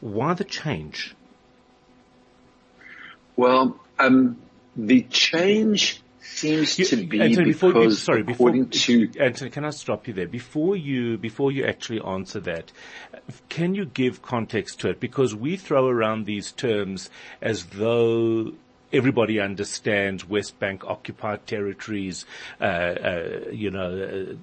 Why 0.00 0.34
the 0.34 0.44
change? 0.44 1.14
Well, 3.36 3.78
um, 3.98 4.38
the 4.76 5.02
change 5.02 6.00
seems 6.20 6.78
you, 6.78 6.84
to 6.86 6.96
be 7.06 7.20
Anthony, 7.20 7.52
because 7.52 7.72
before, 7.72 7.90
sorry, 7.92 8.22
before, 8.22 8.52
to 8.52 9.10
Anthony, 9.18 9.50
can 9.50 9.64
I 9.64 9.70
stop 9.70 10.08
you 10.08 10.14
there 10.14 10.26
before 10.26 10.76
you 10.76 11.16
before 11.18 11.52
you 11.52 11.64
actually 11.64 12.00
answer 12.00 12.40
that? 12.40 12.72
Can 13.48 13.74
you 13.74 13.86
give 13.86 14.22
context 14.22 14.80
to 14.80 14.90
it 14.90 15.00
because 15.00 15.34
we 15.34 15.56
throw 15.56 15.86
around 15.86 16.26
these 16.26 16.52
terms 16.52 17.10
as 17.40 17.66
though 17.66 18.52
everybody 18.92 19.40
understands 19.40 20.28
West 20.28 20.58
Bank 20.58 20.84
occupied 20.84 21.46
territories, 21.46 22.24
uh, 22.60 22.64
uh, 22.64 23.40
you 23.50 23.70
know, 23.70 24.36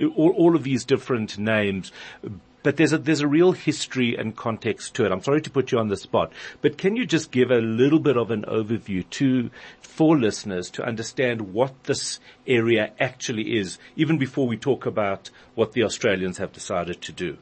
uh, 0.00 0.06
all, 0.16 0.30
all, 0.30 0.56
of 0.56 0.64
these 0.64 0.84
different 0.84 1.38
names. 1.38 1.92
But 2.66 2.78
there's 2.78 2.92
a, 2.92 2.98
there's 2.98 3.20
a 3.20 3.28
real 3.28 3.52
history 3.52 4.16
and 4.16 4.34
context 4.34 4.94
to 4.94 5.06
it. 5.06 5.12
I'm 5.12 5.22
sorry 5.22 5.40
to 5.42 5.50
put 5.50 5.70
you 5.70 5.78
on 5.78 5.86
the 5.86 5.96
spot, 5.96 6.32
but 6.62 6.76
can 6.76 6.96
you 6.96 7.06
just 7.06 7.30
give 7.30 7.52
a 7.52 7.60
little 7.60 8.00
bit 8.00 8.16
of 8.16 8.32
an 8.32 8.42
overview 8.42 9.08
to, 9.10 9.50
for 9.82 10.18
listeners 10.18 10.68
to 10.70 10.84
understand 10.84 11.52
what 11.52 11.84
this 11.84 12.18
area 12.44 12.90
actually 12.98 13.56
is, 13.56 13.78
even 13.94 14.18
before 14.18 14.48
we 14.48 14.56
talk 14.56 14.84
about 14.84 15.30
what 15.54 15.74
the 15.74 15.84
Australians 15.84 16.38
have 16.38 16.52
decided 16.52 17.00
to 17.02 17.12
do? 17.12 17.38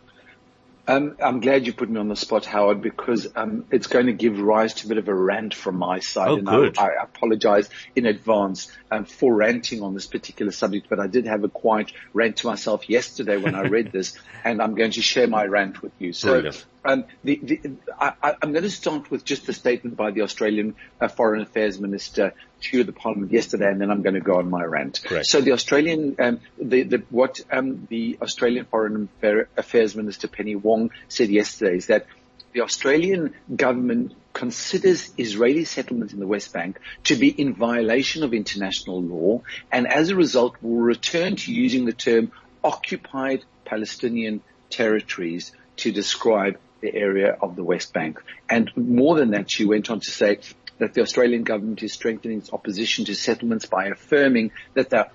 Um, 0.86 1.16
I'm 1.22 1.40
glad 1.40 1.66
you 1.66 1.72
put 1.72 1.88
me 1.88 1.98
on 1.98 2.08
the 2.08 2.16
spot, 2.16 2.44
Howard, 2.44 2.82
because 2.82 3.26
um, 3.36 3.64
it's 3.70 3.86
going 3.86 4.06
to 4.06 4.12
give 4.12 4.38
rise 4.38 4.74
to 4.74 4.86
a 4.86 4.88
bit 4.88 4.98
of 4.98 5.08
a 5.08 5.14
rant 5.14 5.54
from 5.54 5.76
my 5.76 6.00
side. 6.00 6.28
Oh, 6.28 6.36
and 6.36 6.46
good. 6.46 6.78
I, 6.78 6.88
I 6.88 7.04
apologize 7.04 7.70
in 7.96 8.04
advance 8.04 8.70
um, 8.90 9.06
for 9.06 9.34
ranting 9.34 9.82
on 9.82 9.94
this 9.94 10.06
particular 10.06 10.52
subject, 10.52 10.88
but 10.90 11.00
I 11.00 11.06
did 11.06 11.26
have 11.26 11.42
a 11.42 11.48
quiet 11.48 11.92
rant 12.12 12.36
to 12.38 12.46
myself 12.46 12.88
yesterday 12.88 13.38
when 13.38 13.54
I 13.54 13.62
read 13.62 13.92
this, 13.92 14.18
and 14.44 14.60
I'm 14.60 14.74
going 14.74 14.90
to 14.92 15.02
share 15.02 15.26
my 15.26 15.44
rant 15.44 15.82
with 15.82 15.92
you. 15.98 16.12
So, 16.12 16.32
Brilliant. 16.32 16.66
Um, 16.84 17.04
the, 17.22 17.36
the, 17.42 17.70
I, 17.98 18.34
I'm 18.42 18.52
going 18.52 18.64
to 18.64 18.70
start 18.70 19.10
with 19.10 19.24
just 19.24 19.48
a 19.48 19.52
statement 19.52 19.96
by 19.96 20.10
the 20.10 20.22
Australian 20.22 20.74
uh, 21.00 21.08
Foreign 21.08 21.40
Affairs 21.40 21.80
Minister 21.80 22.34
to 22.62 22.84
the 22.84 22.92
Parliament 22.92 23.32
yesterday, 23.32 23.70
and 23.70 23.80
then 23.80 23.90
I'm 23.90 24.02
going 24.02 24.14
to 24.14 24.20
go 24.20 24.36
on 24.36 24.50
my 24.50 24.64
rant. 24.64 25.00
Great. 25.06 25.26
So 25.26 25.40
the 25.40 25.52
Australian, 25.52 26.16
um, 26.18 26.40
the, 26.58 26.82
the, 26.82 27.02
what 27.10 27.40
um, 27.50 27.86
the 27.88 28.18
Australian 28.20 28.66
Foreign 28.66 29.08
Affairs 29.56 29.96
Minister 29.96 30.28
Penny 30.28 30.56
Wong 30.56 30.90
said 31.08 31.30
yesterday 31.30 31.76
is 31.76 31.86
that 31.86 32.06
the 32.52 32.60
Australian 32.60 33.34
government 33.54 34.14
considers 34.32 35.12
Israeli 35.16 35.64
settlements 35.64 36.12
in 36.12 36.20
the 36.20 36.26
West 36.26 36.52
Bank 36.52 36.78
to 37.04 37.16
be 37.16 37.28
in 37.28 37.54
violation 37.54 38.22
of 38.22 38.34
international 38.34 39.02
law, 39.02 39.42
and 39.72 39.86
as 39.86 40.10
a 40.10 40.16
result 40.16 40.56
will 40.60 40.80
return 40.80 41.36
to 41.36 41.52
using 41.52 41.84
the 41.84 41.92
term 41.92 42.30
occupied 42.62 43.44
Palestinian 43.64 44.40
territories 44.70 45.52
to 45.76 45.92
describe 45.92 46.58
the 46.84 46.94
area 46.94 47.36
of 47.40 47.56
the 47.56 47.64
West 47.64 47.92
Bank. 47.94 48.22
And 48.48 48.70
more 48.76 49.16
than 49.16 49.30
that, 49.30 49.50
she 49.50 49.64
went 49.64 49.90
on 49.90 50.00
to 50.00 50.10
say 50.10 50.40
that 50.78 50.92
the 50.92 51.00
Australian 51.00 51.42
government 51.42 51.82
is 51.82 51.94
strengthening 51.94 52.38
its 52.38 52.52
opposition 52.52 53.06
to 53.06 53.14
settlements 53.14 53.64
by 53.66 53.86
affirming 53.86 54.52
that 54.74 54.90
they're 54.90 55.10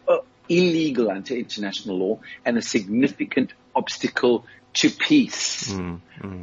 illegal 0.50 1.12
under 1.12 1.36
international 1.36 2.00
law 2.00 2.20
and 2.44 2.58
a 2.58 2.62
significant 2.62 3.54
obstacle 3.76 4.46
to 4.74 4.90
peace. 4.90 5.76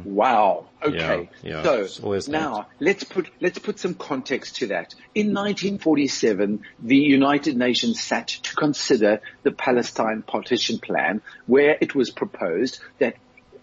Wow. 0.03 0.67
Okay. 0.81 1.29
Yeah, 1.43 1.63
yeah. 1.63 1.87
So 1.87 2.19
now 2.27 2.67
let's 2.79 3.03
put 3.03 3.29
let's 3.41 3.59
put 3.59 3.79
some 3.79 3.95
context 3.95 4.57
to 4.57 4.67
that. 4.67 4.95
In 5.15 5.27
1947, 5.27 6.61
the 6.79 6.97
United 6.97 7.57
Nations 7.57 8.01
sat 8.01 8.27
to 8.27 8.55
consider 8.55 9.21
the 9.43 9.51
Palestine 9.51 10.23
partition 10.23 10.79
plan, 10.79 11.21
where 11.47 11.77
it 11.79 11.95
was 11.95 12.11
proposed 12.11 12.79
that 12.99 13.15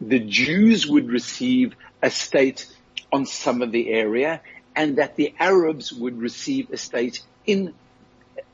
the 0.08 0.20
Jews 0.20 0.86
would 0.86 1.08
receive 1.08 1.74
a 2.02 2.10
state 2.10 2.66
on 3.12 3.26
some 3.26 3.62
of 3.62 3.72
the 3.72 3.90
area, 3.90 4.40
and 4.76 4.98
that 4.98 5.16
the 5.16 5.34
Arabs 5.38 5.92
would 5.92 6.18
receive 6.20 6.70
a 6.70 6.76
state 6.76 7.22
in 7.46 7.74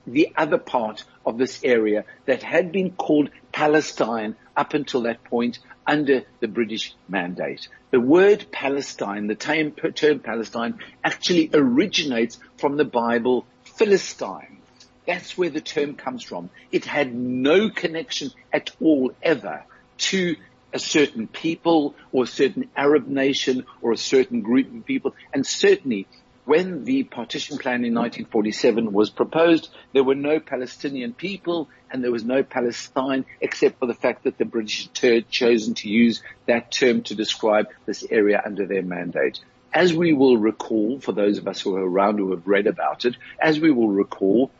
the 0.06 0.32
other 0.36 0.58
part 0.58 1.04
of 1.24 1.38
this 1.38 1.62
area 1.62 2.04
that 2.26 2.42
had 2.42 2.72
been 2.72 2.90
called 2.90 3.30
Palestine 3.52 4.36
up 4.56 4.74
until 4.74 5.02
that 5.02 5.22
point 5.24 5.58
under 5.86 6.22
the 6.40 6.48
British 6.48 6.94
mandate. 7.08 7.68
The 7.90 8.00
word 8.00 8.46
Palestine, 8.52 9.26
the 9.26 9.34
term, 9.34 9.72
term 9.72 10.20
Palestine, 10.20 10.78
actually 11.02 11.50
originates 11.52 12.38
from 12.58 12.76
the 12.76 12.84
Bible 12.84 13.46
Philistine. 13.64 14.58
That's 15.06 15.36
where 15.36 15.50
the 15.50 15.60
term 15.60 15.94
comes 15.94 16.22
from. 16.22 16.50
It 16.70 16.84
had 16.84 17.14
no 17.14 17.70
connection 17.70 18.30
at 18.52 18.70
all 18.80 19.12
ever 19.22 19.64
to 19.98 20.36
a 20.72 20.78
certain 20.78 21.26
people 21.26 21.94
or 22.12 22.24
a 22.24 22.26
certain 22.26 22.68
Arab 22.76 23.06
nation 23.06 23.64
or 23.82 23.92
a 23.92 23.96
certain 23.96 24.40
group 24.40 24.74
of 24.74 24.84
people. 24.84 25.14
And 25.32 25.46
certainly 25.46 26.06
when 26.44 26.84
the 26.84 27.04
partition 27.04 27.58
plan 27.58 27.84
in 27.84 27.94
1947 27.94 28.92
was 28.92 29.10
proposed, 29.10 29.68
there 29.92 30.02
were 30.02 30.14
no 30.14 30.40
Palestinian 30.40 31.12
people 31.12 31.68
and 31.90 32.02
there 32.02 32.10
was 32.10 32.24
no 32.24 32.42
Palestine 32.42 33.24
except 33.40 33.78
for 33.78 33.86
the 33.86 33.94
fact 33.94 34.24
that 34.24 34.38
the 34.38 34.44
British 34.44 34.88
had 35.00 35.28
chosen 35.28 35.74
to 35.74 35.88
use 35.88 36.22
that 36.46 36.72
term 36.72 37.02
to 37.02 37.14
describe 37.14 37.66
this 37.86 38.04
area 38.10 38.42
under 38.44 38.66
their 38.66 38.82
mandate. 38.82 39.38
As 39.72 39.92
we 39.92 40.12
will 40.12 40.38
recall, 40.38 40.98
for 40.98 41.12
those 41.12 41.38
of 41.38 41.46
us 41.46 41.60
who 41.60 41.76
are 41.76 41.88
around 41.88 42.18
who 42.18 42.32
have 42.32 42.48
read 42.48 42.66
about 42.66 43.04
it, 43.04 43.16
as 43.40 43.60
we 43.60 43.70
will 43.70 43.88
recall, 43.88 44.50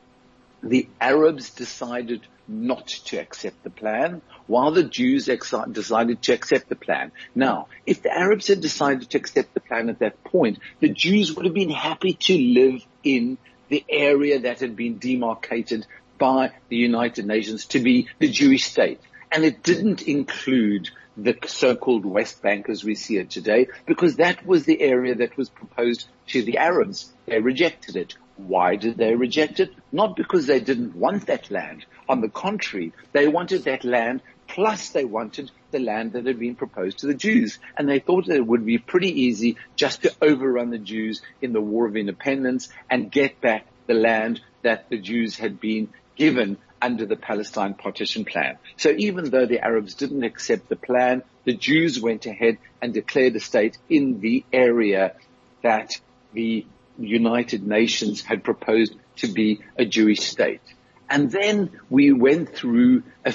the 0.63 0.87
Arabs 1.01 1.51
decided 1.51 2.25
not 2.51 2.89
to 2.89 3.17
accept 3.17 3.63
the 3.63 3.71
plan, 3.71 4.23
while 4.47 4.73
the 4.73 4.83
Jews 4.83 5.27
decided 5.27 6.23
to 6.23 6.33
accept 6.33 6.69
the 6.69 6.77
plan. 6.77 7.13
Now, 7.35 7.69
if 7.87 8.03
the 8.03 8.13
Arabs 8.13 8.49
had 8.49 8.61
decided 8.61 9.09
to 9.11 9.19
accept 9.19 9.55
the 9.55 9.61
plan 9.61 9.89
at 9.89 10.01
that 10.01 10.23
point, 10.25 10.59
the 10.81 10.89
Jews 10.89 11.35
would 11.35 11.45
have 11.45 11.55
been 11.55 11.71
happy 11.71 12.15
to 12.15 12.37
live 12.37 12.85
in 13.05 13.39
the 13.69 13.85
area 13.89 14.41
that 14.41 14.61
had 14.61 14.75
been 14.75 14.99
demarcated 14.99 15.87
by 16.19 16.51
the 16.69 16.77
United 16.77 17.25
Nations 17.25 17.67
to 17.67 17.79
be 17.79 18.09
the 18.19 18.29
Jewish 18.29 18.65
state. 18.65 19.01
And 19.31 19.45
it 19.45 19.63
didn't 19.63 20.03
include 20.03 20.91
the 21.17 21.37
so-called 21.47 22.05
West 22.05 22.43
Bank 22.43 22.69
as 22.69 22.83
we 22.83 22.95
see 22.97 23.17
it 23.17 23.31
today, 23.31 23.69
because 23.87 24.17
that 24.17 24.45
was 24.45 24.65
the 24.65 24.81
area 24.81 25.15
that 25.15 25.37
was 25.37 25.49
proposed 25.49 26.09
to 26.29 26.43
the 26.43 26.59
Arabs. 26.59 27.13
They 27.27 27.39
rejected 27.39 27.95
it. 27.97 28.17
Why 28.47 28.77
did 28.77 28.97
they 28.97 29.15
reject 29.15 29.61
it? 29.61 29.75
Not 29.93 30.17
because 30.17 30.47
they 30.47 30.61
didn't 30.61 30.97
want 30.97 31.27
that 31.27 31.51
land. 31.51 31.85
On 32.09 32.21
the 32.21 32.29
contrary, 32.29 32.93
they 33.13 33.29
wanted 33.29 33.65
that 33.65 33.85
land 33.85 34.23
plus 34.49 34.91
they 34.91 35.05
wanted 35.05 35.51
the 35.71 35.79
land 35.79 36.13
that 36.13 36.27
had 36.27 36.39
been 36.39 36.57
proposed 36.57 36.99
to 36.99 37.07
the 37.07 37.15
Jews. 37.15 37.59
And 37.77 37.89
they 37.89 38.01
thought 38.01 38.27
that 38.27 38.37
it 38.37 38.47
would 38.47 38.67
be 38.67 38.79
pretty 38.79 39.23
easy 39.23 39.57
just 39.77 40.03
to 40.03 40.13
overrun 40.21 40.71
the 40.71 40.79
Jews 40.79 41.23
in 41.41 41.53
the 41.53 41.61
War 41.61 41.87
of 41.87 41.97
Independence 41.97 42.69
and 42.91 43.13
get 43.13 43.41
back 43.41 43.67
the 43.87 43.95
land 43.95 44.41
that 44.63 44.89
the 44.89 44.99
Jews 44.99 45.37
had 45.37 45.61
been 45.61 45.89
given 46.17 46.59
under 46.83 47.07
the 47.07 47.17
Palestine 47.17 47.75
partition 47.75 48.25
plan. 48.25 48.59
So 48.77 48.95
even 48.97 49.31
though 49.31 49.47
the 49.47 49.65
Arabs 49.65 49.95
didn't 49.95 50.25
accept 50.25 50.69
the 50.69 50.77
plan, 50.77 51.23
the 51.45 51.55
Jews 51.55 52.01
went 52.01 52.27
ahead 52.27 52.59
and 52.83 52.93
declared 52.93 53.37
a 53.37 53.41
state 53.41 53.79
in 53.89 54.21
the 54.21 54.45
area 54.53 55.15
that 55.63 55.91
the 56.33 56.67
United 57.01 57.67
Nations 57.67 58.23
had 58.23 58.45
proposed 58.45 58.95
to 59.17 59.29
be 59.29 59.61
a 59.77 59.85
Jewish 59.85 60.21
state. 60.21 60.61
And 61.09 61.31
then 61.31 61.71
we 61.89 62.13
went 62.13 62.55
through 62.55 63.03
a, 63.25 63.35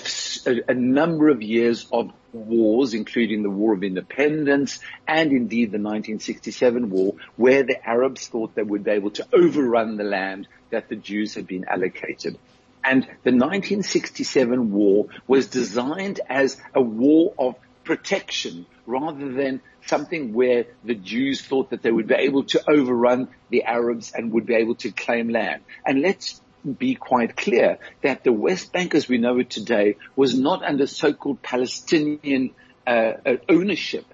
a, 0.69 0.73
number 0.73 1.27
of 1.27 1.41
years 1.41 1.85
of 1.91 2.13
wars, 2.31 2.93
including 2.93 3.43
the 3.43 3.49
War 3.49 3.73
of 3.73 3.83
Independence 3.83 4.79
and 5.05 5.31
indeed 5.31 5.71
the 5.71 5.77
1967 5.77 6.89
war, 6.89 7.15
where 7.35 7.63
the 7.63 7.85
Arabs 7.85 8.27
thought 8.27 8.55
they 8.55 8.63
would 8.63 8.85
be 8.85 8.91
able 8.91 9.11
to 9.11 9.27
overrun 9.33 9.97
the 9.97 10.05
land 10.05 10.47
that 10.69 10.87
the 10.87 10.95
Jews 10.95 11.33
had 11.33 11.47
been 11.47 11.65
allocated. 11.65 12.37
And 12.81 13.03
the 13.23 13.31
1967 13.31 14.71
war 14.71 15.07
was 15.27 15.47
designed 15.47 16.21
as 16.29 16.57
a 16.73 16.81
war 16.81 17.33
of 17.37 17.55
protection 17.85 18.65
rather 18.85 19.31
than 19.31 19.61
something 19.85 20.33
where 20.33 20.65
the 20.83 20.95
Jews 20.95 21.41
thought 21.41 21.69
that 21.69 21.81
they 21.81 21.91
would 21.91 22.07
be 22.07 22.15
able 22.15 22.43
to 22.45 22.69
overrun 22.69 23.29
the 23.49 23.63
Arabs 23.63 24.11
and 24.11 24.33
would 24.33 24.45
be 24.45 24.55
able 24.55 24.75
to 24.75 24.91
claim 24.91 25.29
land. 25.29 25.63
And 25.85 26.01
let's 26.01 26.41
be 26.65 26.95
quite 26.95 27.35
clear 27.35 27.77
that 28.01 28.23
the 28.23 28.33
West 28.33 28.73
Bank 28.73 28.95
as 28.95 29.07
we 29.07 29.17
know 29.17 29.37
it 29.37 29.49
today 29.49 29.97
was 30.15 30.37
not 30.37 30.63
under 30.63 30.87
so-called 30.87 31.41
Palestinian 31.41 32.51
uh, 32.87 33.13
ownership 33.47 34.05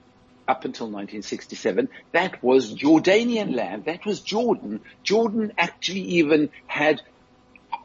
up 0.48 0.66
until 0.66 0.88
1967. 0.88 1.88
That 2.12 2.44
was 2.44 2.74
Jordanian 2.75 3.56
land. 3.56 3.86
That 3.86 4.06
was 4.06 4.20
Jordan. 4.20 4.82
Jordan 5.04 5.54
actually 5.58 6.01
even 6.20 6.50
had 6.68 7.01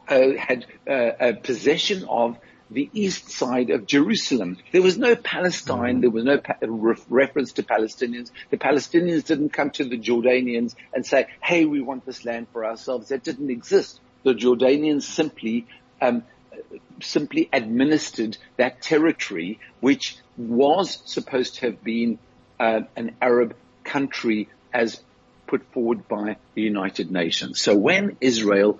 uh, 0.09 0.33
had 0.37 0.65
uh, 0.89 1.11
a 1.19 1.33
possession 1.33 2.05
of 2.09 2.37
the 2.69 2.89
east 2.93 3.29
side 3.29 3.69
of 3.69 3.85
Jerusalem. 3.85 4.57
There 4.71 4.81
was 4.81 4.97
no 4.97 5.15
Palestine. 5.15 6.01
There 6.01 6.09
was 6.09 6.25
no 6.25 6.37
pa- 6.37 6.57
re- 6.61 6.95
reference 7.09 7.53
to 7.53 7.63
Palestinians. 7.63 8.31
The 8.49 8.57
Palestinians 8.57 9.25
didn't 9.25 9.49
come 9.49 9.69
to 9.71 9.85
the 9.85 9.97
Jordanians 9.97 10.75
and 10.93 11.05
say, 11.05 11.27
"Hey, 11.41 11.65
we 11.65 11.81
want 11.81 12.05
this 12.05 12.25
land 12.25 12.47
for 12.51 12.65
ourselves." 12.65 13.09
That 13.09 13.23
didn't 13.23 13.49
exist. 13.49 13.99
The 14.23 14.33
Jordanians 14.33 15.03
simply 15.03 15.67
um, 16.01 16.23
simply 17.01 17.49
administered 17.53 18.37
that 18.57 18.81
territory, 18.81 19.59
which 19.79 20.17
was 20.37 20.99
supposed 21.05 21.55
to 21.55 21.67
have 21.67 21.83
been 21.83 22.19
uh, 22.59 22.81
an 22.95 23.15
Arab 23.21 23.55
country 23.83 24.49
as 24.73 25.01
put 25.45 25.63
forward 25.71 26.07
by 26.07 26.37
the 26.55 26.61
United 26.61 27.11
Nations. 27.11 27.61
So 27.61 27.75
when 27.75 28.17
Israel 28.19 28.79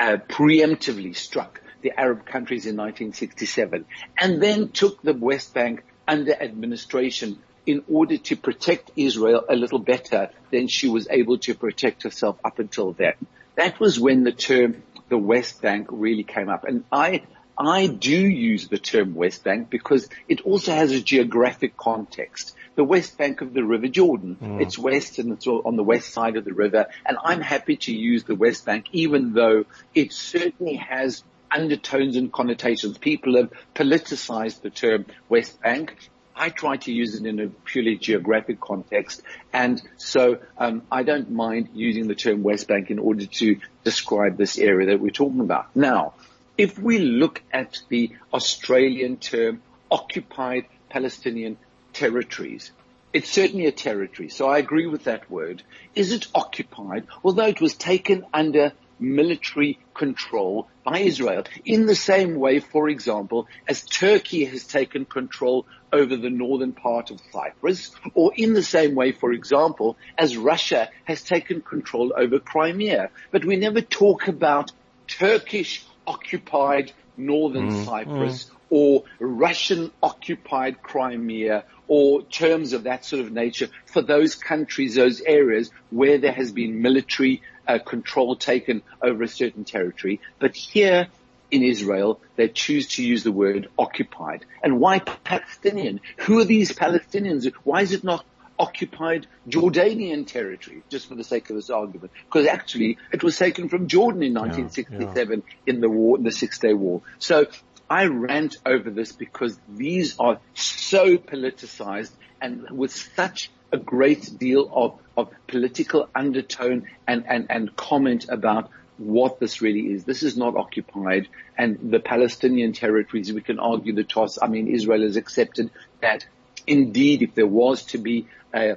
uh, 0.00 0.16
preemptively 0.28 1.16
struck 1.16 1.60
the 1.82 1.98
Arab 1.98 2.26
countries 2.26 2.66
in 2.66 2.76
1967 2.76 3.84
and 4.18 4.42
then 4.42 4.68
took 4.68 5.02
the 5.02 5.14
West 5.14 5.54
Bank 5.54 5.84
under 6.06 6.32
administration 6.32 7.38
in 7.66 7.84
order 7.86 8.16
to 8.16 8.34
protect 8.34 8.90
Israel 8.96 9.44
a 9.48 9.54
little 9.54 9.78
better 9.78 10.30
than 10.50 10.68
she 10.68 10.88
was 10.88 11.06
able 11.10 11.38
to 11.38 11.54
protect 11.54 12.02
herself 12.02 12.38
up 12.44 12.58
until 12.58 12.92
then. 12.92 13.12
That 13.56 13.78
was 13.78 14.00
when 14.00 14.24
the 14.24 14.32
term 14.32 14.82
the 15.08 15.18
West 15.18 15.60
Bank 15.60 15.88
really 15.90 16.22
came 16.22 16.48
up. 16.48 16.64
And 16.64 16.84
I, 16.90 17.22
I 17.58 17.86
do 17.86 18.16
use 18.16 18.68
the 18.68 18.78
term 18.78 19.14
West 19.14 19.44
Bank 19.44 19.68
because 19.68 20.08
it 20.28 20.42
also 20.42 20.72
has 20.72 20.92
a 20.92 21.00
geographic 21.00 21.76
context. 21.76 22.54
The 22.76 22.84
West 22.84 23.18
Bank 23.18 23.40
of 23.40 23.52
the 23.52 23.64
River 23.64 23.88
Jordan. 23.88 24.36
Mm. 24.40 24.62
It's 24.62 24.78
west 24.78 25.18
and 25.18 25.32
it's 25.32 25.46
on 25.46 25.76
the 25.76 25.82
west 25.82 26.12
side 26.12 26.36
of 26.36 26.44
the 26.44 26.54
river. 26.54 26.86
And 27.04 27.18
I'm 27.22 27.40
happy 27.40 27.76
to 27.76 27.92
use 27.92 28.24
the 28.24 28.36
West 28.36 28.64
Bank 28.64 28.86
even 28.92 29.32
though 29.32 29.64
it 29.94 30.12
certainly 30.12 30.76
has 30.76 31.24
undertones 31.50 32.16
and 32.16 32.32
connotations. 32.32 32.98
People 32.98 33.36
have 33.36 33.52
politicized 33.74 34.62
the 34.62 34.70
term 34.70 35.06
West 35.28 35.60
Bank. 35.60 35.96
I 36.34 36.50
try 36.50 36.76
to 36.76 36.92
use 36.92 37.16
it 37.16 37.26
in 37.26 37.40
a 37.40 37.48
purely 37.48 37.96
geographic 37.96 38.60
context. 38.60 39.22
And 39.52 39.82
so, 39.96 40.38
um, 40.56 40.82
I 40.90 41.02
don't 41.02 41.30
mind 41.30 41.70
using 41.74 42.06
the 42.06 42.14
term 42.14 42.42
West 42.42 42.68
Bank 42.68 42.90
in 42.90 42.98
order 42.98 43.26
to 43.26 43.56
describe 43.82 44.36
this 44.36 44.56
area 44.58 44.88
that 44.88 45.00
we're 45.00 45.10
talking 45.10 45.40
about. 45.40 45.74
Now, 45.74 46.14
if 46.56 46.78
we 46.78 46.98
look 46.98 47.42
at 47.52 47.80
the 47.88 48.12
Australian 48.32 49.16
term 49.16 49.62
occupied 49.90 50.66
Palestinian 50.88 51.56
territories, 51.92 52.70
it's 53.12 53.30
certainly 53.30 53.66
a 53.66 53.72
territory. 53.72 54.28
So 54.28 54.48
I 54.48 54.58
agree 54.58 54.86
with 54.86 55.04
that 55.04 55.30
word. 55.30 55.62
Is 55.94 56.12
it 56.12 56.28
occupied? 56.34 57.06
Although 57.24 57.46
it 57.46 57.60
was 57.60 57.74
taken 57.74 58.26
under 58.32 58.72
military 59.00 59.78
control 59.94 60.68
by 60.84 61.00
Israel. 61.00 61.44
In 61.64 61.86
the 61.86 61.94
same 61.94 62.36
way, 62.36 62.60
for 62.60 62.88
example, 62.88 63.48
as 63.66 63.82
Turkey 63.82 64.44
has 64.46 64.64
taken 64.66 65.04
control 65.04 65.66
over 65.92 66.16
the 66.16 66.30
northern 66.30 66.72
part 66.72 67.10
of 67.10 67.20
Cyprus, 67.32 67.90
or 68.14 68.32
in 68.36 68.52
the 68.52 68.62
same 68.62 68.94
way, 68.94 69.12
for 69.12 69.32
example, 69.32 69.96
as 70.16 70.36
Russia 70.36 70.90
has 71.04 71.22
taken 71.22 71.60
control 71.60 72.12
over 72.16 72.38
Crimea. 72.38 73.10
But 73.30 73.44
we 73.44 73.56
never 73.56 73.80
talk 73.80 74.28
about 74.28 74.72
Turkish 75.06 75.84
occupied 76.06 76.92
northern 77.16 77.70
mm, 77.70 77.84
Cyprus 77.84 78.44
mm. 78.44 78.50
or 78.70 79.04
Russian 79.18 79.90
occupied 80.02 80.82
Crimea 80.82 81.64
or 81.88 82.22
terms 82.22 82.74
of 82.74 82.84
that 82.84 83.04
sort 83.04 83.22
of 83.22 83.32
nature 83.32 83.68
for 83.86 84.02
those 84.02 84.34
countries, 84.34 84.94
those 84.94 85.20
areas 85.22 85.70
where 85.90 86.18
there 86.18 86.32
has 86.32 86.52
been 86.52 86.82
military 86.82 87.42
uh, 87.68 87.78
control 87.78 88.34
taken 88.34 88.82
over 89.02 89.22
a 89.22 89.28
certain 89.28 89.64
territory. 89.64 90.20
But 90.38 90.56
here 90.56 91.08
in 91.50 91.62
Israel, 91.62 92.20
they 92.36 92.48
choose 92.48 92.88
to 92.88 93.04
use 93.04 93.22
the 93.22 93.32
word 93.32 93.68
occupied. 93.78 94.44
And 94.62 94.80
why 94.80 94.98
Palestinian? 94.98 96.00
Who 96.18 96.38
are 96.38 96.44
these 96.44 96.72
Palestinians? 96.72 97.50
Why 97.64 97.82
is 97.82 97.92
it 97.92 98.02
not 98.02 98.24
occupied 98.58 99.26
Jordanian 99.48 100.26
territory, 100.26 100.82
just 100.88 101.08
for 101.08 101.14
the 101.14 101.24
sake 101.24 101.48
of 101.50 101.56
this 101.56 101.70
argument? 101.70 102.12
Because 102.24 102.46
actually, 102.46 102.98
it 103.12 103.22
was 103.22 103.38
taken 103.38 103.68
from 103.68 103.86
Jordan 103.86 104.22
in 104.22 104.34
1967 104.34 105.14
yeah, 105.14 105.36
yeah. 105.46 105.74
in 105.74 105.80
the 105.80 105.88
war, 105.88 106.18
in 106.18 106.24
the 106.24 106.32
Six 106.32 106.58
Day 106.58 106.74
War. 106.74 107.02
So 107.18 107.46
I 107.88 108.06
rant 108.06 108.56
over 108.66 108.90
this 108.90 109.12
because 109.12 109.58
these 109.68 110.18
are 110.18 110.40
so 110.54 111.16
politicized 111.16 112.10
and 112.40 112.68
with 112.70 112.92
such 112.92 113.50
a 113.72 113.78
great 113.78 114.38
deal 114.38 114.70
of, 114.72 114.98
of 115.16 115.30
political 115.46 116.08
undertone 116.14 116.86
and, 117.06 117.24
and, 117.26 117.46
and 117.50 117.76
comment 117.76 118.26
about 118.28 118.70
what 118.98 119.38
this 119.38 119.62
really 119.62 119.92
is. 119.92 120.04
This 120.04 120.22
is 120.22 120.36
not 120.36 120.56
occupied 120.56 121.28
and 121.56 121.90
the 121.90 122.00
Palestinian 122.00 122.72
territories, 122.72 123.32
we 123.32 123.40
can 123.40 123.58
argue 123.58 123.92
the 123.92 124.04
toss. 124.04 124.38
I 124.40 124.46
mean, 124.46 124.68
Israel 124.68 125.02
has 125.02 125.16
accepted 125.16 125.70
that 126.00 126.26
indeed 126.66 127.22
if 127.22 127.34
there 127.34 127.46
was 127.46 127.84
to 127.86 127.98
be 127.98 128.28
a, 128.54 128.76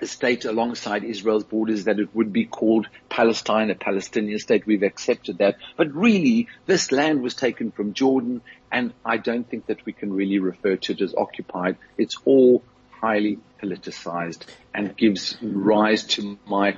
a 0.00 0.06
state 0.06 0.44
alongside 0.44 1.04
Israel's 1.04 1.44
borders 1.44 1.84
that 1.84 1.98
it 1.98 2.14
would 2.14 2.32
be 2.32 2.44
called 2.44 2.88
Palestine, 3.08 3.70
a 3.70 3.74
Palestinian 3.74 4.38
state. 4.38 4.66
We've 4.66 4.82
accepted 4.82 5.38
that. 5.38 5.56
But 5.76 5.92
really, 5.94 6.48
this 6.66 6.92
land 6.92 7.22
was 7.22 7.34
taken 7.34 7.70
from 7.70 7.94
Jordan 7.94 8.42
and 8.70 8.92
I 9.04 9.18
don't 9.18 9.48
think 9.48 9.66
that 9.66 9.84
we 9.86 9.92
can 9.92 10.12
really 10.12 10.38
refer 10.40 10.76
to 10.76 10.92
it 10.92 11.00
as 11.00 11.14
occupied. 11.14 11.76
It's 11.96 12.16
all 12.24 12.62
highly 13.04 13.38
politicized 13.62 14.42
and 14.72 14.96
gives 14.96 15.36
rise 15.42 16.04
to 16.04 16.38
my 16.46 16.68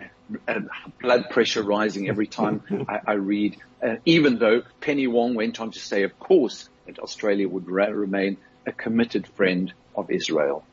uh, 0.49 0.61
blood 1.01 1.23
pressure 1.31 1.63
rising 1.63 2.09
every 2.09 2.27
time 2.27 2.63
I, 2.89 2.99
I 3.07 3.13
read, 3.13 3.57
uh, 3.81 3.97
even 4.05 4.39
though 4.39 4.63
Penny 4.81 5.07
Wong 5.07 5.35
went 5.37 5.61
on 5.61 5.71
to 5.71 5.79
say, 5.79 6.03
of 6.03 6.19
course, 6.19 6.69
that 6.87 6.99
Australia 6.99 7.49
would 7.49 7.71
ra- 7.71 7.87
remain 8.07 8.39
a 8.67 8.73
committed 8.73 9.25
friend 9.29 9.73
of 9.95 10.11
Israel. 10.11 10.65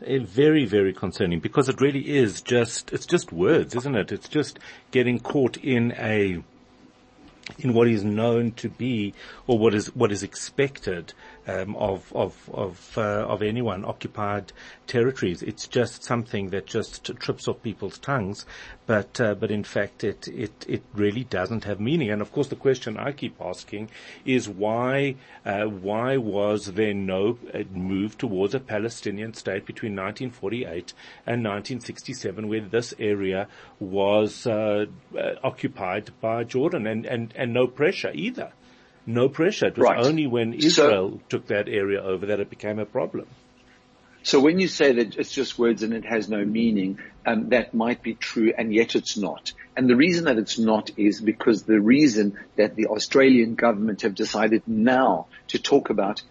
Uh, 0.00 0.20
very, 0.20 0.64
very 0.64 0.94
concerning 0.94 1.38
because 1.40 1.68
it 1.68 1.82
really 1.82 2.16
is 2.22 2.40
just, 2.40 2.90
it's 2.94 3.06
just 3.06 3.30
words, 3.30 3.74
isn't 3.76 3.94
it? 3.94 4.10
It's 4.10 4.28
just 4.28 4.58
getting 4.90 5.20
caught 5.20 5.58
in 5.58 5.92
a, 5.98 6.42
in 7.58 7.74
what 7.74 7.88
is 7.88 8.04
known 8.04 8.52
to 8.52 8.70
be 8.70 9.12
or 9.46 9.58
what 9.58 9.74
is 9.74 9.94
what 9.94 10.10
is 10.10 10.22
expected 10.22 11.12
um, 11.46 11.76
of 11.76 12.12
of 12.14 12.50
of 12.52 12.98
uh, 12.98 13.00
of 13.00 13.42
anyone 13.42 13.84
occupied 13.84 14.52
territories. 14.86 15.42
It's 15.42 15.66
just 15.66 16.02
something 16.02 16.50
that 16.50 16.66
just 16.66 17.04
trips 17.16 17.48
off 17.48 17.62
people's 17.62 17.98
tongues, 17.98 18.46
but 18.86 19.20
uh, 19.20 19.34
but 19.34 19.50
in 19.50 19.64
fact 19.64 20.04
it 20.04 20.28
it 20.28 20.64
it 20.68 20.82
really 20.94 21.24
doesn't 21.24 21.64
have 21.64 21.80
meaning. 21.80 22.10
And 22.10 22.22
of 22.22 22.32
course, 22.32 22.48
the 22.48 22.56
question 22.56 22.96
I 22.96 23.12
keep 23.12 23.40
asking 23.40 23.90
is 24.24 24.48
why 24.48 25.16
uh, 25.44 25.64
why 25.64 26.16
was 26.16 26.66
there 26.66 26.94
no 26.94 27.38
uh, 27.52 27.64
move 27.72 28.16
towards 28.16 28.54
a 28.54 28.60
Palestinian 28.60 29.34
state 29.34 29.66
between 29.66 29.92
1948 29.92 30.92
and 31.26 31.44
1967, 31.44 32.48
where 32.48 32.60
this 32.60 32.94
area 32.98 33.48
was 33.80 34.46
uh, 34.46 34.86
uh, 35.18 35.34
occupied 35.42 36.10
by 36.20 36.44
Jordan, 36.44 36.86
and 36.86 37.04
and 37.06 37.32
and 37.36 37.52
no 37.52 37.66
pressure 37.66 38.12
either 38.14 38.52
no 39.06 39.28
pressure. 39.28 39.66
It 39.66 39.78
was 39.78 39.84
right. 39.84 40.04
only 40.04 40.26
when 40.26 40.54
Israel 40.54 41.10
so, 41.10 41.20
took 41.28 41.46
that 41.48 41.68
area 41.68 42.02
over 42.02 42.26
that 42.26 42.40
it 42.40 42.50
became 42.50 42.78
a 42.78 42.86
problem. 42.86 43.26
So 44.22 44.40
when 44.40 44.58
you 44.58 44.68
say 44.68 44.92
that 44.92 45.16
it's 45.16 45.30
just 45.30 45.58
words 45.58 45.82
and 45.82 45.92
it 45.92 46.06
has 46.06 46.30
no 46.30 46.42
meaning, 46.42 46.98
um, 47.26 47.50
that 47.50 47.74
might 47.74 48.02
be 48.02 48.14
true, 48.14 48.54
and 48.56 48.72
yet 48.72 48.96
it's 48.96 49.18
not. 49.18 49.52
And 49.76 49.88
the 49.88 49.96
reason 49.96 50.24
that 50.24 50.38
it's 50.38 50.58
not 50.58 50.90
is 50.96 51.20
because 51.20 51.64
the 51.64 51.78
reason 51.78 52.38
that 52.56 52.74
the 52.74 52.86
Australian 52.86 53.54
government 53.54 54.00
have 54.00 54.14
decided 54.14 54.62
now 54.66 55.26
to 55.48 55.58
talk 55.58 55.90
about 55.90 56.22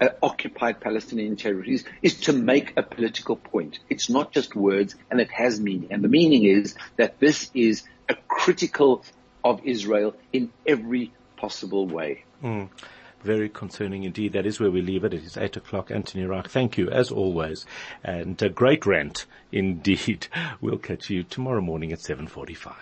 uh, 0.00 0.10
occupied 0.22 0.80
Palestinian 0.80 1.34
territories 1.36 1.84
is 2.02 2.20
to 2.20 2.32
make 2.32 2.74
a 2.76 2.84
political 2.84 3.34
point. 3.34 3.80
It's 3.88 4.08
not 4.08 4.30
just 4.30 4.54
words, 4.54 4.94
and 5.10 5.20
it 5.20 5.32
has 5.32 5.58
meaning. 5.58 5.88
And 5.90 6.04
the 6.04 6.08
meaning 6.08 6.44
is 6.44 6.76
that 6.96 7.18
this 7.18 7.50
is 7.52 7.82
a 8.08 8.14
critical 8.28 9.04
of 9.42 9.62
Israel 9.64 10.14
in 10.32 10.52
every 10.66 11.12
possible 11.40 11.86
way. 11.86 12.24
Mm. 12.44 12.68
Very 13.22 13.48
concerning 13.48 14.04
indeed. 14.04 14.32
That 14.32 14.46
is 14.46 14.60
where 14.60 14.70
we 14.70 14.82
leave 14.82 15.04
it. 15.04 15.14
It 15.14 15.24
is 15.24 15.36
eight 15.36 15.56
o'clock. 15.56 15.90
Anthony 15.90 16.24
Reich, 16.24 16.48
thank 16.48 16.78
you 16.78 16.90
as 16.90 17.10
always. 17.10 17.66
And 18.04 18.40
a 18.42 18.48
great 18.48 18.86
rant 18.86 19.26
indeed. 19.52 20.28
We'll 20.60 20.78
catch 20.78 21.10
you 21.10 21.22
tomorrow 21.22 21.60
morning 21.60 21.92
at 21.92 21.98
7.45. 22.00 22.74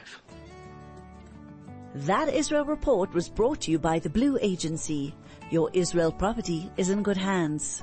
That 1.95 2.29
Israel 2.29 2.65
report 2.65 3.15
was 3.15 3.29
brought 3.29 3.61
to 3.63 3.71
you 3.71 3.79
by 3.79 3.99
the 3.99 4.11
Blue 4.11 4.39
Agency. 4.41 5.15
Your 5.51 5.71
Israel 5.73 6.13
property 6.13 6.71
is 6.77 6.91
in 6.91 7.03
good 7.03 7.17
hands. 7.17 7.83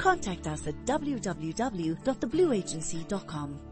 Contact 0.00 0.46
us 0.46 0.66
at 0.66 0.74
www.theblueagency.com. 0.86 3.69